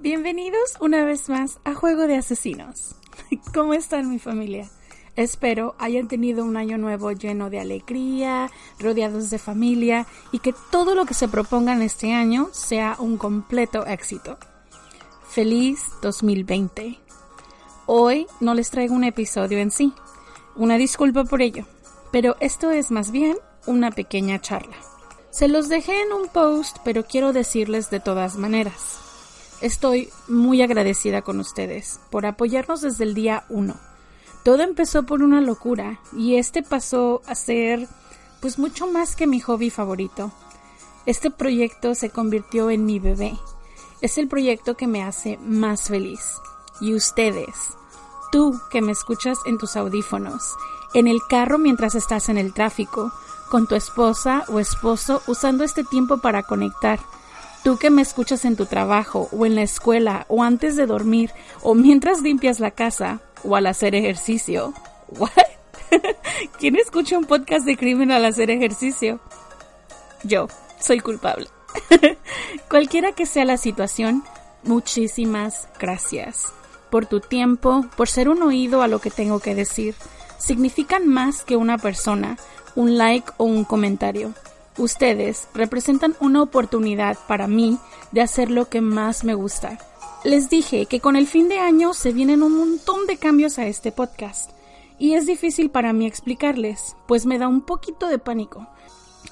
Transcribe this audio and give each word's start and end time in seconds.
Bienvenidos 0.00 0.76
una 0.78 1.04
vez 1.04 1.28
más 1.28 1.58
a 1.64 1.74
Juego 1.74 2.06
de 2.06 2.14
Asesinos. 2.14 2.94
¿Cómo 3.52 3.74
están 3.74 4.08
mi 4.08 4.20
familia? 4.20 4.70
Espero 5.16 5.74
hayan 5.80 6.06
tenido 6.06 6.44
un 6.44 6.56
año 6.56 6.78
nuevo 6.78 7.10
lleno 7.10 7.50
de 7.50 7.58
alegría, 7.58 8.48
rodeados 8.78 9.28
de 9.30 9.40
familia 9.40 10.06
y 10.30 10.38
que 10.38 10.54
todo 10.70 10.94
lo 10.94 11.04
que 11.04 11.14
se 11.14 11.26
propongan 11.26 11.82
este 11.82 12.14
año 12.14 12.48
sea 12.52 12.94
un 13.00 13.18
completo 13.18 13.86
éxito. 13.86 14.38
Feliz 15.28 15.80
2020. 16.00 16.96
Hoy 17.86 18.28
no 18.38 18.54
les 18.54 18.70
traigo 18.70 18.94
un 18.94 19.02
episodio 19.02 19.58
en 19.58 19.72
sí. 19.72 19.92
Una 20.54 20.78
disculpa 20.78 21.24
por 21.24 21.42
ello, 21.42 21.64
pero 22.12 22.36
esto 22.38 22.70
es 22.70 22.92
más 22.92 23.10
bien 23.10 23.36
una 23.66 23.90
pequeña 23.90 24.40
charla. 24.40 24.76
Se 25.30 25.48
los 25.48 25.68
dejé 25.68 26.02
en 26.02 26.12
un 26.12 26.28
post, 26.28 26.76
pero 26.84 27.04
quiero 27.04 27.32
decirles 27.32 27.90
de 27.90 27.98
todas 27.98 28.36
maneras. 28.36 29.07
Estoy 29.60 30.08
muy 30.28 30.62
agradecida 30.62 31.22
con 31.22 31.40
ustedes 31.40 31.98
por 32.10 32.26
apoyarnos 32.26 32.80
desde 32.80 33.02
el 33.02 33.14
día 33.14 33.44
1. 33.48 33.74
Todo 34.44 34.62
empezó 34.62 35.02
por 35.02 35.22
una 35.22 35.40
locura 35.40 35.98
y 36.16 36.36
este 36.36 36.62
pasó 36.62 37.22
a 37.26 37.34
ser 37.34 37.88
pues 38.40 38.58
mucho 38.58 38.86
más 38.86 39.16
que 39.16 39.26
mi 39.26 39.40
hobby 39.40 39.70
favorito. 39.70 40.30
Este 41.06 41.32
proyecto 41.32 41.96
se 41.96 42.10
convirtió 42.10 42.70
en 42.70 42.86
mi 42.86 43.00
bebé. 43.00 43.36
Es 44.00 44.16
el 44.16 44.28
proyecto 44.28 44.76
que 44.76 44.86
me 44.86 45.02
hace 45.02 45.38
más 45.38 45.88
feliz. 45.88 46.20
Y 46.80 46.94
ustedes, 46.94 47.72
tú 48.30 48.60
que 48.70 48.80
me 48.80 48.92
escuchas 48.92 49.38
en 49.44 49.58
tus 49.58 49.76
audífonos, 49.76 50.54
en 50.94 51.08
el 51.08 51.18
carro 51.28 51.58
mientras 51.58 51.96
estás 51.96 52.28
en 52.28 52.38
el 52.38 52.54
tráfico, 52.54 53.12
con 53.50 53.66
tu 53.66 53.74
esposa 53.74 54.44
o 54.48 54.60
esposo 54.60 55.20
usando 55.26 55.64
este 55.64 55.82
tiempo 55.82 56.18
para 56.18 56.44
conectar, 56.44 57.00
Tú 57.64 57.76
que 57.76 57.90
me 57.90 58.02
escuchas 58.02 58.44
en 58.44 58.56
tu 58.56 58.66
trabajo 58.66 59.28
o 59.32 59.44
en 59.44 59.54
la 59.54 59.62
escuela 59.62 60.26
o 60.28 60.42
antes 60.42 60.76
de 60.76 60.86
dormir 60.86 61.32
o 61.62 61.74
mientras 61.74 62.22
limpias 62.22 62.60
la 62.60 62.70
casa 62.70 63.20
o 63.44 63.56
al 63.56 63.66
hacer 63.66 63.94
ejercicio. 63.94 64.74
¿What? 65.08 65.30
¿Quién 66.58 66.76
escucha 66.76 67.18
un 67.18 67.24
podcast 67.24 67.64
de 67.64 67.76
crimen 67.76 68.12
al 68.12 68.24
hacer 68.24 68.50
ejercicio? 68.50 69.20
Yo, 70.22 70.48
soy 70.80 71.00
culpable. 71.00 71.48
Cualquiera 72.68 73.12
que 73.12 73.26
sea 73.26 73.44
la 73.44 73.56
situación, 73.56 74.24
muchísimas 74.62 75.68
gracias 75.78 76.52
por 76.90 77.06
tu 77.06 77.20
tiempo, 77.20 77.86
por 77.96 78.08
ser 78.08 78.28
un 78.28 78.42
oído 78.42 78.82
a 78.82 78.88
lo 78.88 79.00
que 79.00 79.10
tengo 79.10 79.40
que 79.40 79.54
decir. 79.54 79.94
Significan 80.38 81.08
más 81.08 81.44
que 81.44 81.56
una 81.56 81.78
persona, 81.78 82.38
un 82.74 82.96
like 82.96 83.30
o 83.36 83.44
un 83.44 83.64
comentario. 83.64 84.32
Ustedes 84.78 85.48
representan 85.54 86.14
una 86.20 86.40
oportunidad 86.40 87.18
para 87.26 87.48
mí 87.48 87.78
de 88.12 88.20
hacer 88.20 88.48
lo 88.48 88.68
que 88.68 88.80
más 88.80 89.24
me 89.24 89.34
gusta. 89.34 89.78
Les 90.22 90.48
dije 90.48 90.86
que 90.86 91.00
con 91.00 91.16
el 91.16 91.26
fin 91.26 91.48
de 91.48 91.58
año 91.58 91.94
se 91.94 92.12
vienen 92.12 92.44
un 92.44 92.56
montón 92.56 93.06
de 93.06 93.16
cambios 93.16 93.58
a 93.58 93.66
este 93.66 93.90
podcast. 93.90 94.52
Y 94.98 95.14
es 95.14 95.26
difícil 95.26 95.70
para 95.70 95.92
mí 95.92 96.06
explicarles, 96.06 96.96
pues 97.06 97.26
me 97.26 97.38
da 97.38 97.48
un 97.48 97.60
poquito 97.60 98.06
de 98.06 98.18
pánico. 98.18 98.68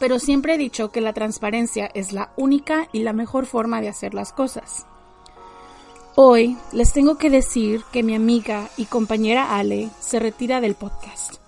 Pero 0.00 0.18
siempre 0.18 0.54
he 0.54 0.58
dicho 0.58 0.90
que 0.90 1.00
la 1.00 1.12
transparencia 1.12 1.88
es 1.94 2.12
la 2.12 2.32
única 2.36 2.88
y 2.92 3.04
la 3.04 3.12
mejor 3.12 3.46
forma 3.46 3.80
de 3.80 3.88
hacer 3.88 4.14
las 4.14 4.32
cosas. 4.32 4.86
Hoy 6.16 6.56
les 6.72 6.92
tengo 6.92 7.16
que 7.16 7.30
decir 7.30 7.82
que 7.92 8.02
mi 8.02 8.16
amiga 8.16 8.68
y 8.76 8.86
compañera 8.86 9.56
Ale 9.56 9.88
se 10.00 10.18
retira 10.18 10.60
del 10.60 10.74
podcast. 10.74 11.47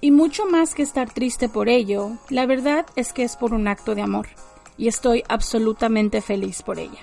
Y 0.00 0.10
mucho 0.10 0.46
más 0.46 0.74
que 0.74 0.82
estar 0.82 1.12
triste 1.12 1.48
por 1.48 1.68
ello, 1.68 2.12
la 2.30 2.46
verdad 2.46 2.86
es 2.96 3.12
que 3.12 3.22
es 3.22 3.36
por 3.36 3.52
un 3.52 3.68
acto 3.68 3.94
de 3.94 4.02
amor, 4.02 4.28
y 4.78 4.88
estoy 4.88 5.22
absolutamente 5.28 6.22
feliz 6.22 6.62
por 6.62 6.78
ella. 6.78 7.00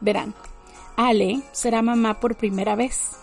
Verán, 0.00 0.34
Ale 0.96 1.42
será 1.50 1.82
mamá 1.82 2.20
por 2.20 2.36
primera 2.36 2.76
vez, 2.76 3.16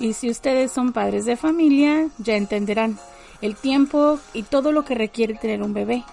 y 0.00 0.14
si 0.14 0.30
ustedes 0.30 0.72
son 0.72 0.92
padres 0.92 1.26
de 1.26 1.36
familia, 1.36 2.08
ya 2.18 2.34
entenderán 2.34 2.98
el 3.40 3.54
tiempo 3.54 4.18
y 4.32 4.42
todo 4.42 4.72
lo 4.72 4.84
que 4.84 4.94
requiere 4.94 5.34
tener 5.34 5.62
un 5.62 5.72
bebé. 5.72 6.04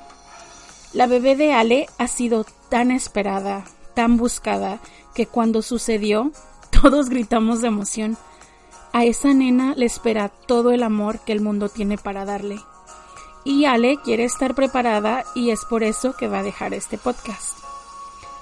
La 0.94 1.08
bebé 1.08 1.36
de 1.36 1.54
Ale 1.54 1.88
ha 1.98 2.08
sido 2.08 2.46
tan 2.70 2.92
esperada, 2.92 3.66
tan 3.96 4.18
buscada, 4.18 4.80
que 5.16 5.26
cuando 5.26 5.62
sucedió, 5.62 6.32
todos 6.82 7.10
gritamos 7.10 7.62
de 7.62 7.70
emoción 7.70 8.18
a 8.98 9.06
esa 9.06 9.32
nena 9.32 9.76
le 9.76 9.86
espera 9.86 10.30
todo 10.30 10.72
el 10.72 10.82
amor 10.82 11.20
que 11.20 11.32
el 11.32 11.40
mundo 11.40 11.70
tiene 11.70 12.00
para 12.00 12.26
darle. 12.26 12.60
Y 13.44 13.66
Ale 13.66 13.98
quiere 13.98 14.24
estar 14.24 14.56
preparada 14.56 15.24
y 15.36 15.52
es 15.52 15.66
por 15.66 15.84
eso 15.84 16.16
que 16.18 16.28
va 16.28 16.40
a 16.40 16.44
dejar 16.44 16.74
este 16.74 16.98
podcast. 16.98 17.60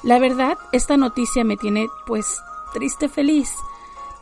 La 0.01 0.17
verdad, 0.17 0.57
esta 0.71 0.95
noticia 0.95 1.43
me 1.43 1.57
tiene 1.57 1.89
pues 2.07 2.41
triste 2.73 3.09
feliz, 3.09 3.53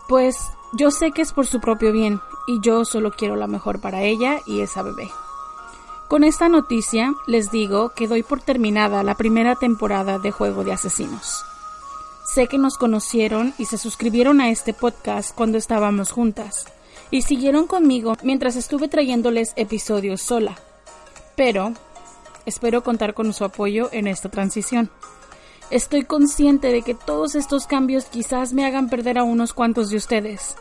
pues 0.07 0.49
yo 0.71 0.89
sé 0.89 1.11
que 1.11 1.21
es 1.21 1.33
por 1.33 1.45
su 1.45 1.59
propio 1.59 1.91
bien 1.91 2.19
y 2.47 2.59
yo 2.61 2.83
solo 2.83 3.11
quiero 3.11 3.35
la 3.35 3.45
mejor 3.45 3.79
para 3.79 4.01
ella 4.01 4.39
y 4.47 4.61
esa 4.61 4.81
bebé. 4.81 5.11
Con 6.07 6.23
esta 6.23 6.49
noticia 6.49 7.13
les 7.27 7.51
digo 7.51 7.89
que 7.89 8.07
doy 8.07 8.23
por 8.23 8.41
terminada 8.41 9.03
la 9.03 9.13
primera 9.13 9.55
temporada 9.55 10.17
de 10.17 10.31
Juego 10.31 10.63
de 10.63 10.73
Asesinos. 10.73 11.45
Sé 12.33 12.47
que 12.47 12.57
nos 12.57 12.79
conocieron 12.79 13.53
y 13.59 13.65
se 13.65 13.77
suscribieron 13.77 14.41
a 14.41 14.49
este 14.49 14.73
podcast 14.73 15.35
cuando 15.35 15.59
estábamos 15.59 16.11
juntas 16.11 16.65
y 17.11 17.21
siguieron 17.21 17.67
conmigo 17.67 18.15
mientras 18.23 18.55
estuve 18.55 18.87
trayéndoles 18.87 19.53
episodios 19.55 20.23
sola. 20.23 20.55
Pero 21.35 21.73
espero 22.47 22.83
contar 22.83 23.13
con 23.13 23.31
su 23.33 23.45
apoyo 23.45 23.89
en 23.91 24.07
esta 24.07 24.29
transición. 24.29 24.89
Estoy 25.69 26.05
consciente 26.05 26.69
de 26.69 26.81
que 26.81 26.95
todos 26.95 27.35
estos 27.35 27.67
cambios 27.67 28.05
quizás 28.05 28.51
me 28.51 28.65
hagan 28.65 28.89
perder 28.89 29.19
a 29.19 29.23
unos 29.23 29.53
cuantos 29.53 29.91
de 29.91 29.97
ustedes, 29.97 30.55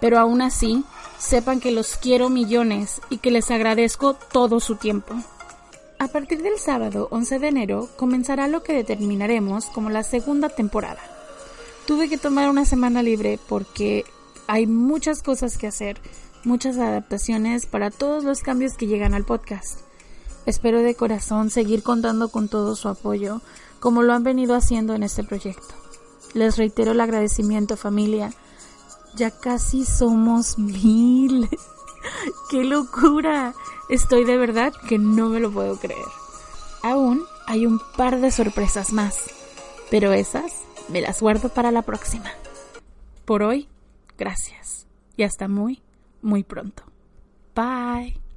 pero 0.00 0.18
aún 0.18 0.42
así, 0.42 0.82
sepan 1.18 1.60
que 1.60 1.70
los 1.70 1.96
quiero 1.98 2.30
millones 2.30 3.00
y 3.10 3.18
que 3.18 3.30
les 3.30 3.52
agradezco 3.52 4.14
todo 4.14 4.58
su 4.58 4.74
tiempo. 4.74 5.14
A 6.00 6.08
partir 6.08 6.42
del 6.42 6.58
sábado 6.58 7.06
11 7.12 7.38
de 7.38 7.46
enero 7.46 7.88
comenzará 7.96 8.48
lo 8.48 8.64
que 8.64 8.72
determinaremos 8.72 9.66
como 9.66 9.88
la 9.88 10.02
segunda 10.02 10.48
temporada. 10.48 11.11
Tuve 11.86 12.08
que 12.08 12.18
tomar 12.18 12.48
una 12.48 12.64
semana 12.64 13.02
libre 13.02 13.40
porque 13.48 14.04
hay 14.46 14.66
muchas 14.66 15.20
cosas 15.22 15.58
que 15.58 15.66
hacer, 15.66 16.00
muchas 16.44 16.78
adaptaciones 16.78 17.66
para 17.66 17.90
todos 17.90 18.22
los 18.22 18.40
cambios 18.40 18.74
que 18.74 18.86
llegan 18.86 19.14
al 19.14 19.24
podcast. 19.24 19.80
Espero 20.46 20.80
de 20.82 20.94
corazón 20.94 21.50
seguir 21.50 21.82
contando 21.82 22.28
con 22.28 22.48
todo 22.48 22.76
su 22.76 22.88
apoyo, 22.88 23.40
como 23.80 24.02
lo 24.02 24.12
han 24.12 24.22
venido 24.22 24.54
haciendo 24.54 24.94
en 24.94 25.02
este 25.02 25.24
proyecto. 25.24 25.74
Les 26.34 26.56
reitero 26.56 26.92
el 26.92 27.00
agradecimiento 27.00 27.76
familia. 27.76 28.32
Ya 29.16 29.30
casi 29.30 29.84
somos 29.84 30.58
mil. 30.58 31.48
¡Qué 32.50 32.62
locura! 32.64 33.54
Estoy 33.88 34.24
de 34.24 34.36
verdad 34.36 34.72
que 34.88 34.98
no 34.98 35.28
me 35.28 35.40
lo 35.40 35.50
puedo 35.50 35.76
creer. 35.76 36.06
Aún 36.82 37.24
hay 37.46 37.66
un 37.66 37.80
par 37.96 38.20
de 38.20 38.30
sorpresas 38.30 38.92
más, 38.92 39.16
pero 39.90 40.12
esas 40.12 40.52
me 40.88 41.00
las 41.00 41.20
guardo 41.20 41.48
para 41.48 41.70
la 41.70 41.82
próxima. 41.82 42.30
Por 43.24 43.42
hoy, 43.42 43.68
gracias 44.18 44.86
y 45.16 45.22
hasta 45.22 45.48
muy, 45.48 45.82
muy 46.20 46.42
pronto. 46.42 46.82
Bye. 47.54 48.31